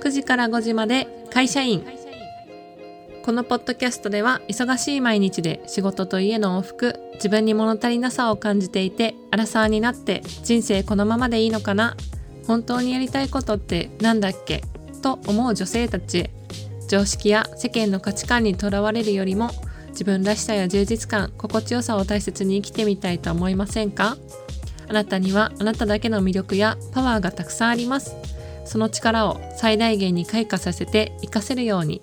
[0.00, 1.84] 9時から5時まで会社員。
[3.24, 11.94] このポッドキャストでは忙しい毎日で仕事と家の往復自分に物足りなさを感じていてアラサーになって人生このままでいいのかな
[12.46, 14.62] 本当にやりたいことって何だっけ
[15.02, 16.18] と思う女性たち。
[16.18, 16.30] へ
[16.88, 19.50] 常識や世間の価値観にとらわれるよりも
[19.90, 24.16] 自分らしさや充実感心地よさを大切に生きてみたいと思いませんか？
[24.88, 28.16] あなたにはあなただけの魅力やパワーがたくさんあります。
[28.68, 32.02] その力を最大限に開花させて活かせるように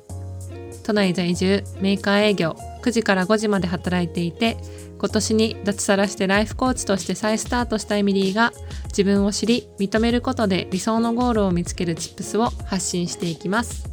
[0.84, 4.58] 都内在住メーカー営業9時から5時まで働いていて
[4.98, 8.52] 今年に脱サラしてライフコーチとして再スタートしたエミリーが
[8.88, 13.86] 自分を知り認めることで理想のゴールを見つけるチップスを発信していきます。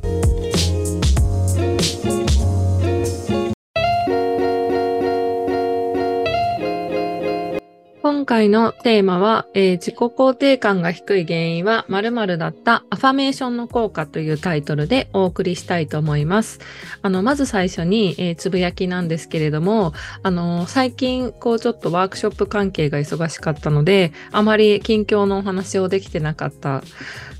[8.32, 16.58] 回のテーマは、えー、自己肯定感が低い原因は〇〇だったアファメーションの効果というタイトルでお送りしたいと思います。
[17.02, 26.82] あの、まず最初に、えー、つぶやきなんですけれども、あの、最近、こうちょっとワークショップ関係が忙しかったので、あまり近況のお話をできてなかった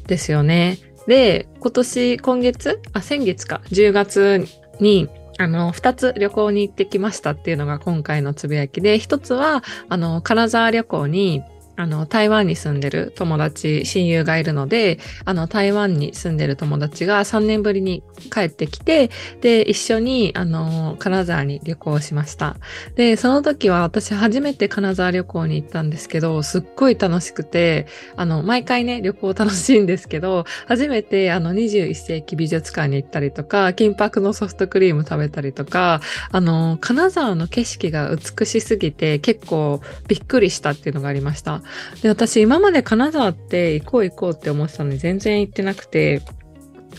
[0.08, 0.77] ですよね。
[1.06, 4.44] で、今年、今月あ、先月か、10月
[4.78, 5.08] に、
[5.42, 11.42] あの、二つ旅行に行ってきましたっていうのが今回のつぶやきで、一つは、あの、金沢旅行に
[11.76, 22.56] あの、台湾に住んでる友達、親友がいるので、あの、台湾に住んでる友達が3年ぶりに帰ってきて、で、一緒に、あの、金沢に旅行しました。
[22.94, 41.61] で、その時は私初めて金沢旅行に行ったんですけど、すっごい楽しくて、あの、毎回ね、旅行楽しいんですけど、初めて、あの、21世紀美術館に行ったりとか、金箔のソフトクリーム食べたりとか、あの、金沢の景色が美しすぎて、結構びっくりしたっていうのがありました。
[42.02, 46.22] で、私今まで金沢って行こう行こうって思ってたのに全然行ってなくて、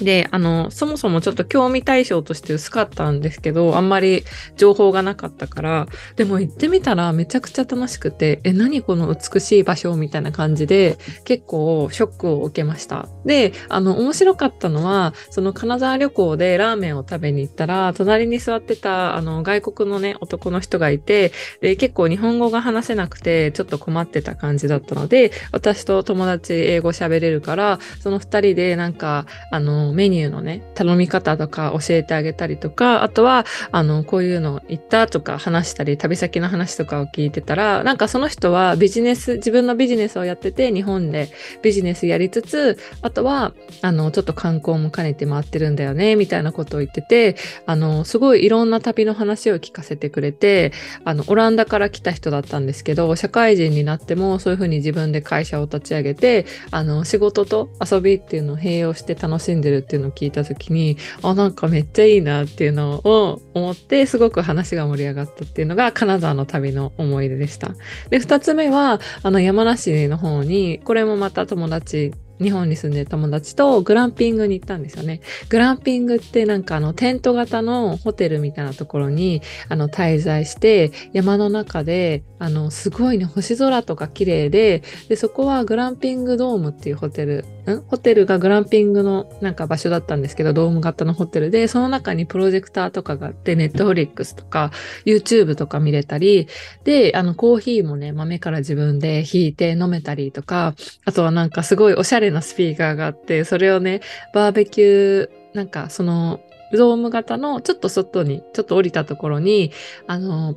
[0.02, 4.24] で、あの、そもそもちょっと興味対象として薄かったんですけど、あんまり
[4.58, 13.08] 情報がなかったから、でも行ってみたらめちゃくちゃ楽しくて、え、何この美しい場所みたいな感じで、結構ショックを受けました。
[13.26, 21.32] で、あの、面白かったのは、その金沢旅行でラーメンを食べに行ったら、隣に座ってた、あの、外国のね、男の人がいて、
[21.62, 41.30] で、結構日本語が話せなくて、ちょっと困ってた感じだったので、私と友達英語喋れるから、その二人でなんか、あの、メニューのね、頼み方とか教えてあげたりとか、あとは、あの、こういうの行ったとか話したり、旅先の話とかを聞いてたら、なんかその人はビジネス、自分のビジネスをやってて、日本で
[41.62, 50.72] ビジネスやりつつ、あとは、あの、ちょっと観光も兼ねて回ってるんだよね、みたいなことを言ってて、あの、すごいいろんな旅の話を聞かせてくれて、
[51.04, 67.70] あの、オランダから来た人だったんですけど、社会人になってもそういうふうに自分で会社を立ち上げて、あの、仕事と遊びっていうのを併用して楽しんでるっていうのを聞いた時にあなんかめっちゃいいなっていうのを思ってすごく話が盛り上がったっていうのが金沢の旅の思い出でした。
[68.10, 75.22] で2つ目はあの山梨の方にこれもまた友達日本に住んでる友達とグランピングに行ったんですよね。
[75.50, 87.82] グランピングってなんかあのテント型のホテルみたいなところにあの滞在して山の中であのすごいね星空とか綺麗ででそこはグランピングドームっていうホテルん？
[87.88, 94.72] ホテルがグランピングのなんか場所だったんですけどドーム型のホテルでその中にプロジェクターとかがあってネットフリックスとか
[95.06, 96.48] YouTube とか見れたり
[96.84, 104.02] であのコーヒーもね豆から自分で引いて飲めたりとかあとはなんかすごいおしゃれなスピーカーがあって、それをね、
[104.34, 109.72] バーベキュー、なんかその、ドーム型のちょっと外に、ちょっと降りたところに、
[110.08, 110.56] あの、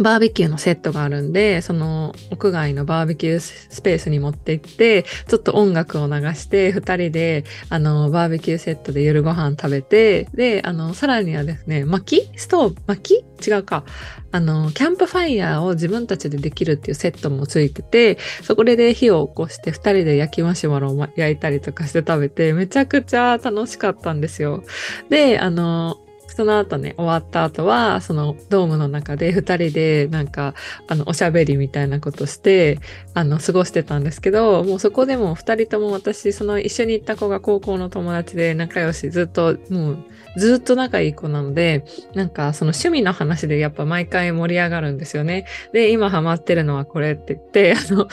[0.00, 12.30] バーベキューのセットがあるんで、その屋外のバーベキュースペースに持って行って、ちょっと音楽を流して、二人で、あの、バーベキューセットで夜ご飯食べて、で、あの、さらにはですね、薪？
[12.36, 12.82] ストーブ？
[12.86, 13.24] 薪？
[13.44, 13.84] 違うか。
[14.30, 24.62] あの、キャンプファイヤーを自分たちでできるっていうセットもついてて、そこで火を起こして二人で焼きマシュマロを焼いたりとかして食べて、めちゃくちゃ楽しかったんですよ。
[25.08, 25.98] で、あの、
[26.38, 29.40] その後ね、終わった後は、そのドームの中で2
[29.70, 30.54] 人でなんか、
[30.86, 32.78] あの、おしゃべりみたいなことして、
[33.12, 40.04] あの、過ごしてたんですけど、もうそこでも2人とも私、その一緒に行った子が高校の友達で仲良し、ずっともう
[40.36, 41.84] ずっと仲いい子なので、
[42.14, 45.46] なんかその趣味の話でやっぱ毎回盛り上がるんですよね。
[45.72, 48.08] で、今ハマってるのはこれって言って、 あの、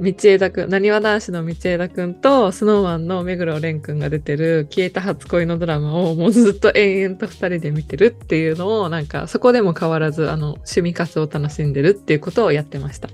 [0.00, 13.08] 道枝くん、なにわ男子の道枝くんと、スノーマンの目黒蓮くんが出てる消えた初恋のドラマをもうずっと延々と二人で見てるっていうのを、なんかそこでも変わらず、あの、趣味活を楽しんでるっていうことをやってました。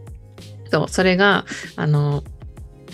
[0.70, 1.44] そう、それが、
[1.76, 2.24] あの、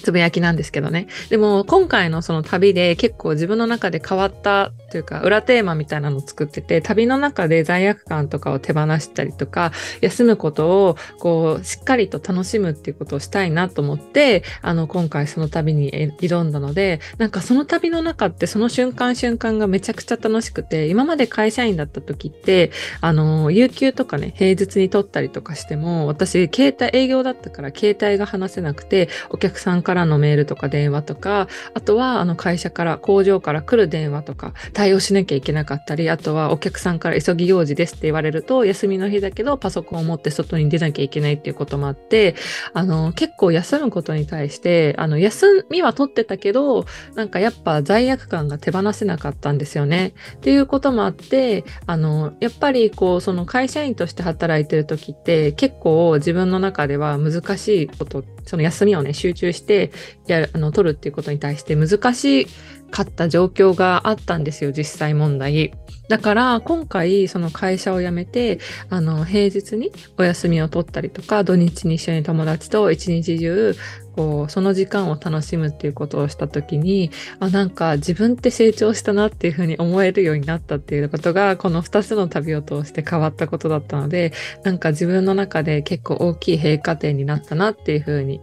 [0.02, 1.08] つぶやきなんですけどね。
[1.28, 22.70] でも今回のその旅で結構自分の中で変わったというか裏テーマみたいなのを作ってて、旅の中で罪悪感とかを手放したりとか、休むことをこうしっかりと楽しむっていうことをしたいなと思って、あの今回その旅に挑んだので、なんかその旅の中ってその瞬間瞬間がめちゃくちゃ楽しくて、今まで会社員だった時って、
[23.00, 42.34] あの、有給とかね、平日に取ったりとかしても、私、携帯営業だったから携帯が話せなくて、お客さんからのメールとか電話とか、あとはあの会社から工場から来る電話とか対応しなきゃいけなかったり、あとはお客さんから急ぎ用事ですって言われると、休みの日だけどパソコンを持って外に出なきゃいけないっていうこともあって、
[42.74, 46.84] あの結構休むことに対して、あの休みは取ってたけど、
[47.14, 50.12] なんかやっぱ罪悪感が手放せなかったんですよね。
[50.36, 59.92] っていうこともあって、あのやっぱりこうその会社員として働いてる時って結構自分の中では難しいことってその休みをね、集中して
[60.26, 62.46] やる、あの、取るっていうことに対して難し
[62.90, 65.72] かった状況があったんですよ、実際問題。
[66.08, 73.76] だから、今回、その会社を辞めて、あの、平日にお休みを取ったりとか、土日に一緒に友達と一日中、
[74.18, 84.32] こう、その時間を楽しむっていうことをした時に、あ、なんか自分って成長したなっていうふうに思えるようになったっていうことが、この2つの旅を通して変わったことだったので、
[84.64, 88.40] なんか自分の中で結構大きい閉過点になったなっていうふうに、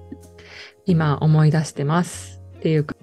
[0.86, 2.40] 今思い出してます。
[2.58, 2.96] っていうか、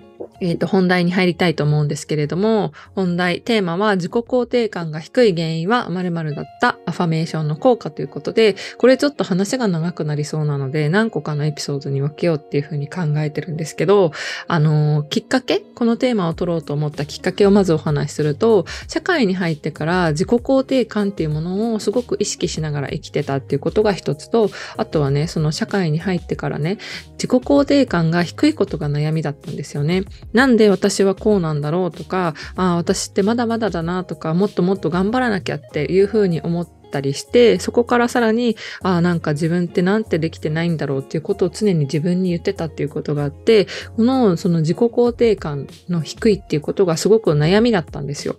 [0.43, 14.11] えっ、ー、と、本題に入りたいと思うんですけれども、本題、テーマは自己肯定感が低い原因は〇〇だったアファメーションの効果ということで、これちょっと話が長くなりそうなので、何個かのエピソードに分けようっていうふうに考えてるんですけど、
[14.49, 26.79] あのー、きっかけこのテーマを取ろうと思ったきっかけをまずお話しすると、社会に入ってから自己肯定感っていうものをすごく意識しながら生きてたっていうことが一つと、あとはね、その社会に入ってからね、
[27.13, 30.03] 自己肯定感が低いことが悩みだったんですよね。
[30.33, 43.67] なんで私はこうなんだろうとか、ああ、私ってまだまだだなとか、もっともっと頑張らなきゃっていうふうに思って、ったりして、そこからさらに、ああ、なんか自分ってなんてできてないんだろうっていうことを常に自分に言ってたっていうことがあって、
[43.97, 48.37] この、その自己肯定感の低いっていうことがすごく悩みだったんですよ。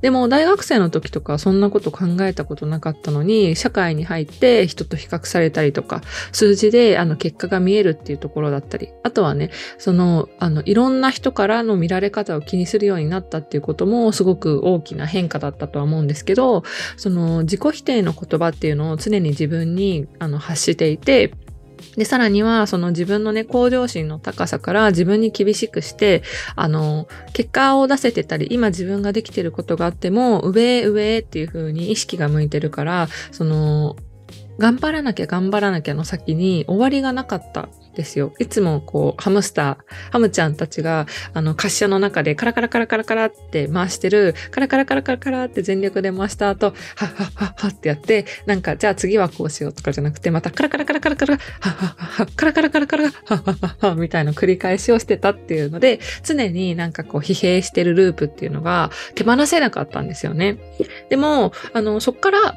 [0.00, 6.02] でも、大学生の時とかそんなこと考えたことなかったのに、社会に入って人と比較されたりとか、
[6.32, 16.64] 数字であの結果が見えるっていうところだったり、あとはね、その、あの、いろんな人からの見られ方を気にするようになったっていうこともすごく大きな変化だったとは思うんですけど、
[16.96, 21.32] その自己否定定の言葉っていうのを常に自分にあの発していて、
[21.96, 26.22] で、さらには、その自分のね、向上心の高さから自分に厳しくして、
[26.54, 33.96] あの、結果を出せてたり、今自分ができてることがあっても、上へ上へっていう風に意識が向いてるから、その、
[34.58, 38.32] 頑張らなきゃ頑張らなきゃの先に終わりがなかったですよ。
[38.38, 39.76] いつもこう、ハムスター、
[40.10, 46.72] ハムちゃんたちが、あの、滑車の中でカラカラカラカラカラって回してる、カラカラカラカラカラって全力で回した後、は
[47.06, 60.58] っはっはっはってやって、なんか、じゃあ次はこうしようとかじゃなくて、またカラカラカラカラカラ、はっはっはカラカラカラカラ、はっはっはっはみたいな繰り返しをしてたっていうので、常になんかこう、疲弊してるループっていうのが手放せなかったんですよね。
[61.10, 62.54] でも、あの、そっから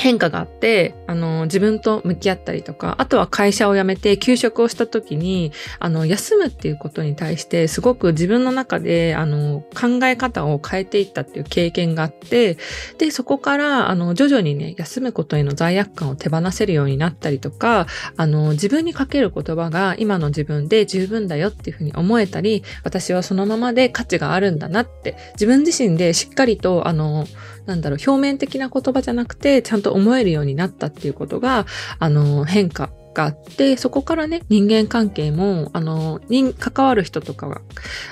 [0.00, 12.56] 変化があって、あの、自分と向き合ったりとか、あとは会社を辞めて休職をした時に、あの、休むっていうことに対して、すごく自分の中で、あの、考え方を変えていったっていう経験があって、
[12.96, 27.26] で、そこから、あの、徐々にね、休むことへの罪悪感を手放せるようになったりとか、あの、自分にかける言葉が今の自分で十分だよっていうふうに思えたり、私はそのままで価値があるんだなって、自分自身でしっかりと、あの、
[27.70, 31.66] なんだろう、表面的な言葉じゃなくて、ちゃんと思えるようになったっていうことが、
[32.00, 37.60] あの、変化があって、そこからね、人間関係も、あの、に関わる人とかは、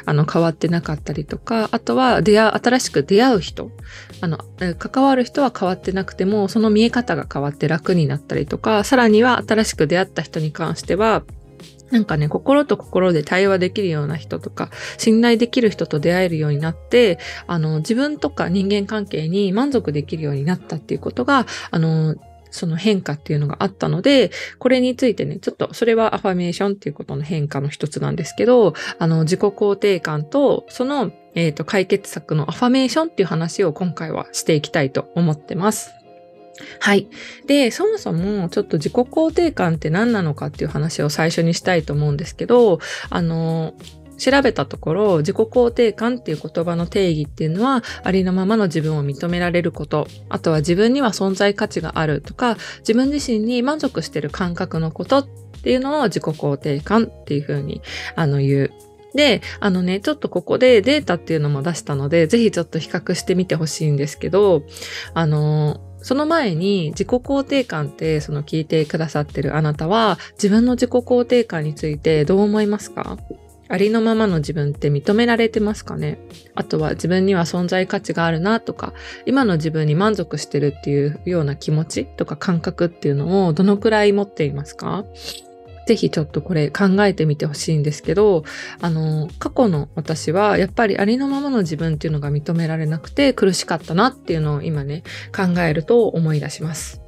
[0.05, 3.73] あの、変わってなかったりとか、あとは、出会う、新しく出会う人、
[4.21, 4.39] あの、
[4.79, 11.25] 関わる人は変わってなくても、その見え方が変わって楽になったりとか、さらには新しく出会った人に関しては、
[11.91, 22.17] なんかね、心と心で対話できるような人とか、信頼できる人と出会えるようになって、あの、自分とか人間関係に満足できるようになったっていうことが、あの、
[22.51, 35.91] その変化っていうのがあったので、これについてね、ちょっとそれはアファメーションっていうことの変化の一つなんですけど、あの、自己肯定感と、その、えっ、ー、と、解決策のアファメーションっていう話を今回はしていきたいと思ってます。
[36.81, 37.09] はい。
[37.47, 43.75] で、そもそもちょっと自己肯定感って何なのかっていう話を最初にしたいと思うんですけど、あの、
[44.19, 55.29] 調べたところ、自己肯定感っていう言葉の定義っていうのは、ありのままの自分を認められること、あとは自分には存在価値があるとか、自分自身に満足してる感覚のことっ
[55.63, 57.81] ていうのを自己肯定感っていうふうに
[58.17, 58.73] あの言う。
[59.15, 64.65] で、あのね、ちょっとここでデータっていうのも出したので、ぜひちょっと比較してみてほしいんですけど、
[65.15, 73.19] あの、その前に自己肯定感ってその聞いてくださってるあなたは自分の自己肯定感についてどう思いますか？
[73.71, 76.19] ありのままの自分って認められてますかね？
[76.55, 78.95] あとは自分には存在価値があるなとか、
[79.27, 85.05] 今の自分に満足してるっていうような気持ちとか感覚っていうのをどのくらい持っていますか？
[85.89, 88.45] ぜひちょっとこれ考えてみてほしいんですけど、
[88.83, 95.03] あの、過去の私はやっぱりありのままの自分っていうのが認められなくて苦しかったなっていうのを今ね、
[95.35, 97.01] 考えると思い出します。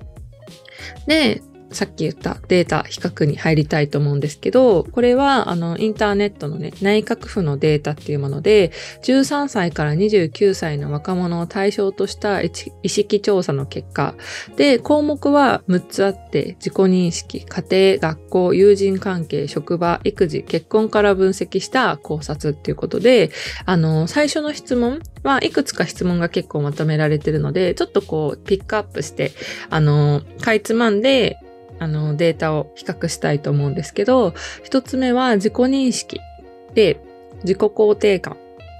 [1.06, 8.72] で、さっき言ったデータ比較に入りたいと思うんですけど、これはあのインターネットのね、内閣府のデータっていうもので、
[9.02, 12.50] 13歳から29歳の若者を対象とした意
[12.84, 14.14] 識調査の結果。
[14.56, 23.30] で、項目は6つあって、自己認識、家庭、学校、友人関係、職場、育児、結婚から分析した考察っていうことで、
[23.64, 29.32] あの、最初の質問はいくつか質問が結構まとめられてるので、ちょっとこう、ピックアップして、
[29.68, 31.38] あの、かいつまんで、
[31.80, 36.20] あの、データを比較したいと思うんですけど、一つ目は自己認識
[36.74, 37.00] で、
[37.42, 38.36] 自己肯定感。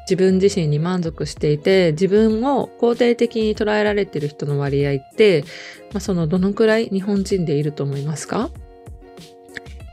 [0.09, 5.45] 自分自身に満足していて、自分を肯定的に捉えられている人の割合って、
[5.93, 8.51] まあ、そのどのくらい日本人でいると思いますか？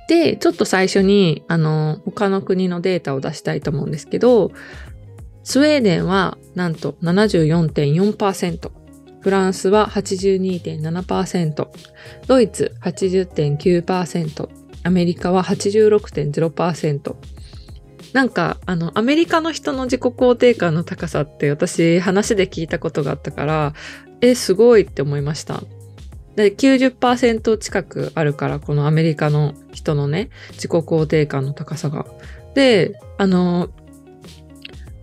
[0.09, 4.51] で、ちょっと最初に、あの、他の国のデータを出したいと思うんですけど、
[5.43, 8.71] スウェーデンはなんと74.4%、
[9.27, 11.67] フランスは82.7%、
[12.27, 14.49] ドイツ80.9%、
[14.83, 17.15] アメリカは86.0%。
[18.13, 23.73] なんか、あの、アメリカの人の自己肯定感の高さって私話で聞いたことがあったから、
[24.21, 25.61] え、すごいって思いました。
[26.37, 32.05] で、90%近くあるから、このアメリカの人のね、自己肯定感の高さが。
[32.55, 33.71] で、あの、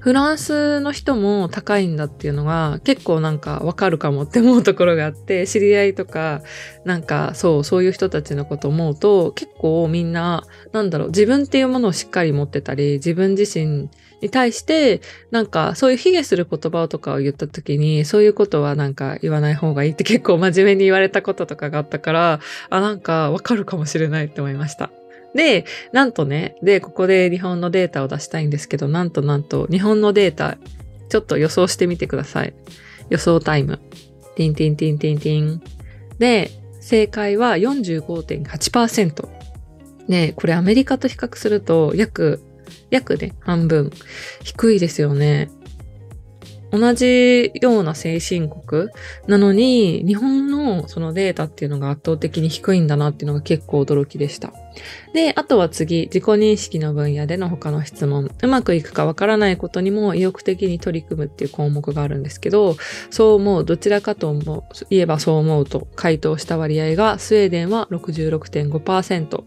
[0.05, 6.43] フランスの人も高いんだっていうのが結構なんかわかるかもって思うところがあって知り合いとか
[6.85, 13.89] なんかそうそういう人たちのこと思うと結構みんななんだろう自分っていうものをしっかり持ってたり自分自身
[14.21, 24.91] に対してなんかそういう卑下する言葉とかを言った時にそういうことはなんか言わない方がいいって結構真面目に言われたこととかがあったからあなんかわかるかもしれないって思いました。
[25.35, 30.59] で、なんとね、で、ここで日本のデータを出したいんですけど、なんとなんと、日本のデータ、
[31.09, 32.55] ちょっと予想してみてください。
[33.11, 33.81] 予想タイム。
[34.37, 35.63] ティンティンティンティンティン。
[36.19, 36.51] で、
[36.81, 39.29] 正解は45.8%。
[40.07, 42.43] ねこれアメリカと比較すると約、
[42.91, 43.91] 約ね、半分。
[44.43, 45.51] 低いですよね。
[46.71, 48.89] 同じような先進国
[49.29, 54.53] なのに、日本のそのデータっていうのが圧倒的に低いんだなっていうのが結構驚きでした。
[55.13, 58.31] で、あとは次、自己認識の分野での他の質問。
[58.43, 62.77] うまくいくかわからないことにも意欲的に取り組むっていう項目があるんですけど、
[63.11, 69.45] そう思う、どちらかと思う、言えばそう思うと回答した割合が、スウェーデンは66.5%、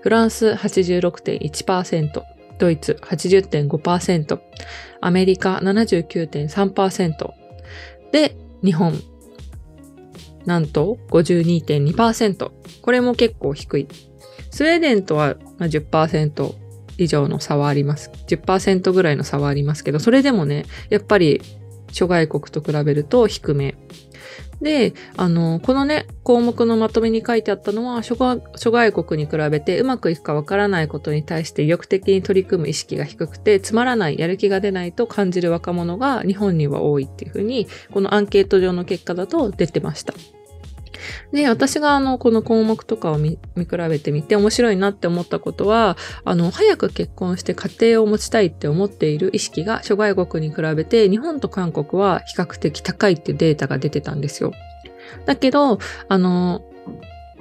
[0.00, 2.22] フランス86.1%、
[2.58, 4.40] ドイツ80.5%、
[5.00, 7.30] アメリカ79.3%
[8.12, 9.00] で、日本
[10.46, 12.50] なんと52.2%。
[12.82, 13.88] これも結構低い。
[14.52, 16.54] スウェーデンとは10%
[16.98, 18.10] 以上の差はあります。
[18.28, 21.40] 10%ぐらいの差はありますけど、それでもね、やっぱり
[21.90, 23.74] 諸外国と比べると低め。
[24.60, 40.14] で、あの、このね、項目のまとめに書いてあったのは諸外国に比べてうまくいくかわからないことに対して意欲的に取り組む意識が低くて、つまらない、やる気が出ないと感じる若者が日本には多いっていうふうに、このアンケート上の結果だと出てました。
[41.32, 54.52] で、私があの、この項目とかを見比べてみて面白いなって思ったことは、あの、早く結婚して家庭を持ちたいって思っている意識が諸外国に比べて日本と韓国は比較的高いっていうデータが出てたんですよ。
[55.26, 56.62] だけど、あの、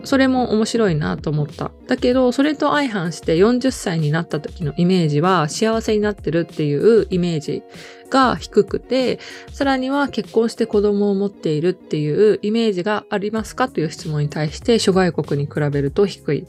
[0.03, 1.71] それも面白いなと思った。
[1.87, 7.63] だけど、それと相反して40歳になった時のイメージは幸せになってるっていうイメージ
[8.09, 9.19] が低くて、
[9.51, 13.69] さらには結婚して子供を持っているっていうイメージがありますか？
[13.69, 16.47] という質問に対して諸外国に比べると低い。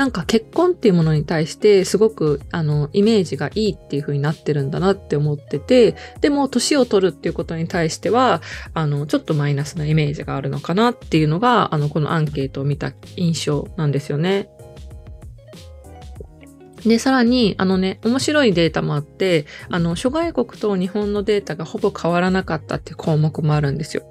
[0.00, 8.40] なんか結婚っていうものに対してすごくあのイメージがいいっていう風になってるんだなって思ってて、でも年を取るっていうことに対しては、
[8.72, 14.48] あのちょっとマイナスなイメージがあるのかなっていうのが、あのこのアンケートを見た印象なんですよね。
[16.86, 24.02] で、さらに、あのね、面白いデータもあって、あの、諸外国と日本のデータがほぼ変わらなかったっていう項目もあるんですよ。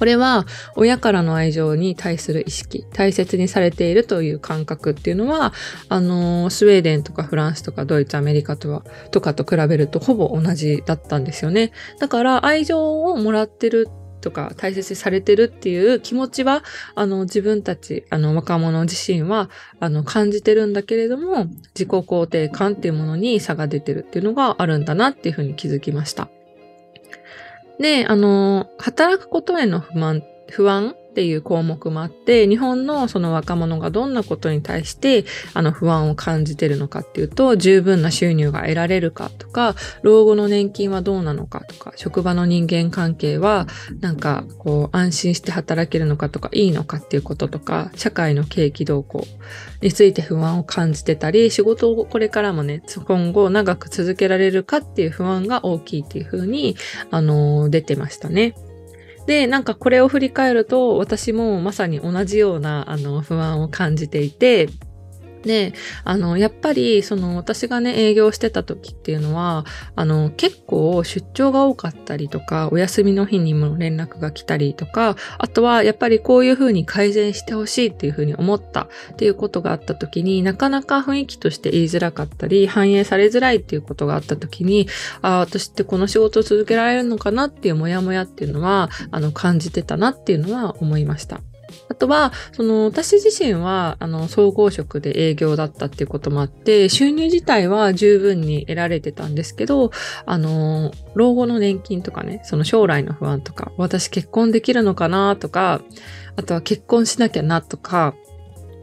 [0.00, 5.52] これは親からの愛情に対する意識、大切にされているという感覚っていうのは、
[5.90, 11.72] あの、スウェーデンとかフランスとかドイツ、アメリカとは、とかと比べるとほぼ同じだったんですよね。
[11.98, 13.88] だから愛情をもらってる
[14.22, 16.64] とか大切にされてるっていう気持ちは、
[16.94, 26.30] あの、自分たち、あの、若者自身は、あの、感じてるんだけれども、自己肯定感っていうものに差が出てるっていうのがあるんだなっていうふうに気づきました。
[27.80, 35.24] で、あの、働くことへの不満、不安っていう項目もあって、日本のその若者がどんなことに対して
[35.54, 43.66] あの不安を感じてるのかっていうと、十分な収入が得られるかとか、老後の年金はどうなのかとか、職場の人間関係は
[44.00, 49.26] なんかこう安心して働けるのかとか、いいのかっていうこととか、社会の景気動向
[49.82, 56.76] について不安を感じてたり、仕事をこれからもね、今後長く続けられるかっていう不安が大きいっていうふうに、
[57.10, 58.54] あの出てましたね。
[59.30, 64.68] で、なんかこれを振り返ると、私もまさに同じような、あの、不安を感じていて、
[65.42, 65.72] で、
[66.04, 69.64] あの、やっぱり、その、私がね、営業してた時っていうのは、
[69.96, 84.88] あの、結構出張が多かったりとか、お休みの日にも連絡が来たりとか、あとは、やっぱりこういう風に改善してほしいっていう風に思ったっていうことがあった時になかなか雰囲気として言いづらかったり、反映されづらいっていうことがあった時に、
[85.22, 91.40] ああ、私ってこの仕事を続けられるのかなっていうモヤモヤっていうのは、あの、感じてたなっていうのは思いました。
[91.90, 99.90] あとは、その、私自身は、あの、総合職で営業だったっていうこともあって、収入自体は十分に得られてたんですけど、
[100.24, 105.82] あの、老後の年金とかね、その将来の不安とか、私結婚できるのかなとか、
[106.36, 108.14] あとは結婚しなきゃなとか、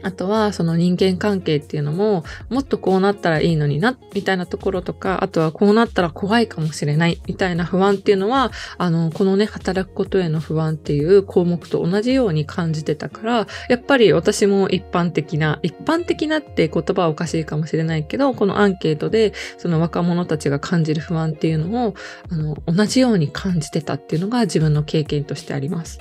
[0.02, 21.94] あとはその人間関係っていうのももっとこうなったらいいのになみたいなところとかあとはこうなったら怖いかもしれないみたいな不安っていうのはあのこのね働くことへの不安っていう項目と同じように感じてたからやっぱり私も一般的な一般的なって言葉はおかしいかもしれないけどこのアンケートでその若者たちが感じる不安っていうのを
[22.30, 25.98] あの同じように感じてたっていうのが自分の経験としてあります。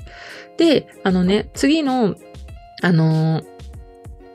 [0.57, 2.16] であのね次の
[2.81, 3.44] あの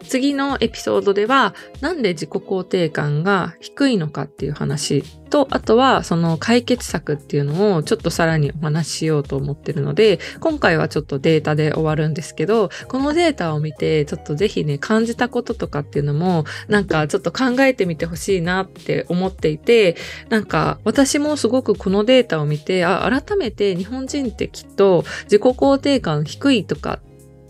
[0.03, 19.97] 次のエピソードでは、なんで自己肯定感が低いのかっていう話と、あとはその解決策っていうのをちょっとさらにお話ししようと思ってるので、今回はちょっとデータで終わるんですけど、このデータを見て、ちょっとぜひね、感じたこととかっていうのも、なんかちょっと考えてみてほしいなって思っていて、
[20.29, 27.01] なんか私もすごくこのデータを見て、あ、改めて日本人ってきっと自己肯定感低いとか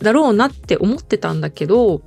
[0.01, 2.03] だろうなって思ってたんだけど、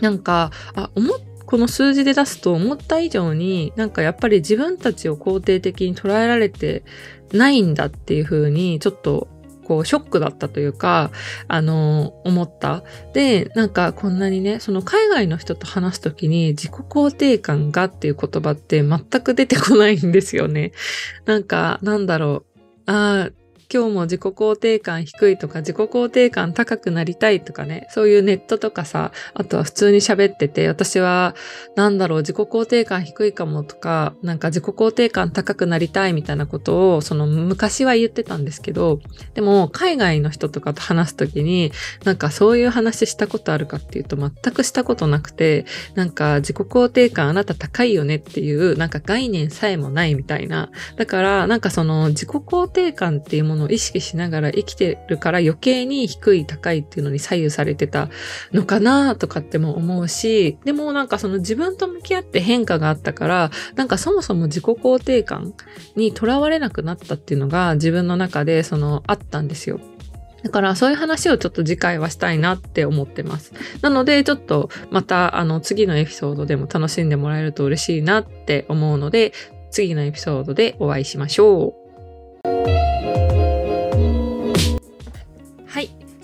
[0.00, 1.18] なんか、あ、思っ
[1.52, 6.82] この数字で出すと思った以上になんかやっぱり自分たちを肯定的に捉えられて
[7.32, 9.28] ないんだっていう風にちょっと
[9.62, 11.10] こうショックだったというか、
[11.48, 12.82] あの、思った。
[13.12, 20.72] で、なんかこんなにね、その海外の人と話すときに自己肯定感がっていう言葉って全く出てこないんですよね。
[21.26, 22.62] なんか、なんだろう。
[22.86, 23.30] あ、
[23.72, 31.34] 今日も自己肯定感低いとか自己肯定感高くなりたいとかね、そういうネットとかさ、あとは普通に喋ってて、私は
[31.74, 39.00] なんだろう、自己肯定感低いかもとか、なんか自己肯定感高くなりたいみたいなことを、その昔は言ってたんですけど、
[39.32, 41.72] でも海外の人とかと話すときに、
[42.04, 50.70] なんかそういう話したことあるかっていうと全くしたことなくて、なんか自己肯定感あなた高いよねっていう、なんか概念さえもないみたいな。
[50.96, 58.08] だから、なんかその自己肯定感っていうもののを意識しながら生きてるから余計に低い高いっていうのに左右されてた
[58.52, 65.54] のかなとかっても思うし、でもなんかその自分と向き合って変化があったから、なんかそもそも自己肯定感
[65.96, 69.80] にとらわれなくなったっていうのが自分の中でそのあったんですよ。
[70.42, 73.52] だからそういう話をちょっと次回はしたいなって思ってます。
[73.80, 79.32] なのでちょっとまたあの次のエピソードでも楽しんでもらえると嬉しいなって思うので
[79.70, 81.74] 次のエピソードでお会いしましょ
[82.44, 82.81] う。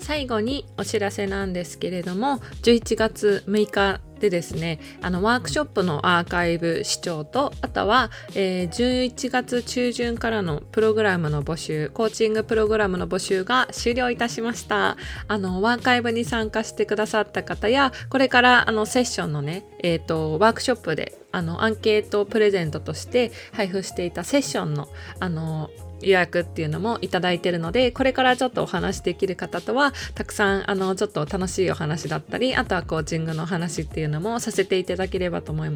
[0.09, 14.97] 最後にお知らせなんですけれども11月6日でですねあのワークショップのアーカイブ視聴とあとは、えー、11月中旬からのプログラムの募集コーチングプログラムの募集が終了いたしました。
[15.27, 25.69] あのアーカイブに参加してくださった方やこれからあのセッションのね、えーと、ワークショップであのアンケートプレゼントとして配布していたセッションのあの
[26.01, 35.69] 予約っていうのもいただいてるのでこれからちょっとお話できる方とはたくさんあのちょっと楽しいお話だったりあとはコーチングの話っていうのもさせていただければと思い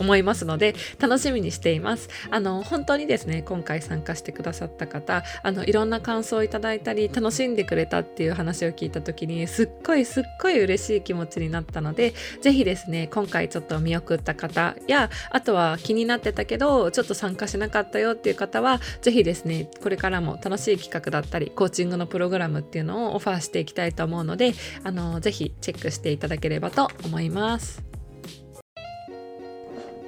[0.00, 2.08] 思いますので楽しみにしています。
[2.30, 24.52] あの本当にですね今回参加してくださった方あのいろんな感想をいただいたり楽しんでくれたっていう話を聞いた時にすっごいすっごい嬉しい気持ちになったので是非ですね今回ちょっと見送った方やあとは気になってたけどちょっと参加しなかったよっていう方は是非ですねこれからも楽しい企画だったりコーチングのプログラムっていうのをオファーしていきたいと思うので
[24.84, 27.90] あのぜひチェックしていただければと思います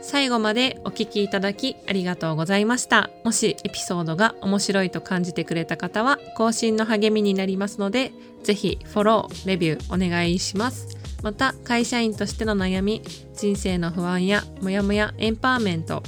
[0.02, 3.08] 最後までお聴きいただきありがとうございました。
[3.24, 8.12] もしエピソードが面白いと感じてくれた方は更新の励みになりますので、
[8.42, 10.98] ぜひフォロー、レビューお願いします。
[11.22, 13.00] また会社員としての悩み、
[13.34, 16.02] 人生の不安やモヤモヤエンパワーメント、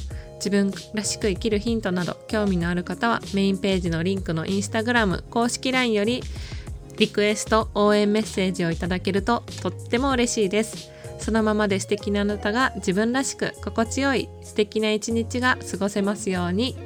[0.44, 6.22] 自分らしく生きるヒントなど興味のある方はメインページのリンクのインスタグラム公式 LINE より
[6.98, 10.90] リクエスト応援メッセージをいただけるととっても嬉しいです。
[11.18, 16.76] そのままで素敵なあなたが自分らしく心地よい素敵な一日が過ごせますように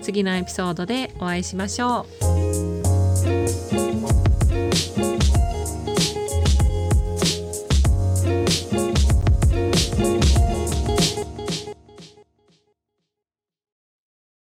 [0.00, 2.67] 次のエピソードでお会いしましょう。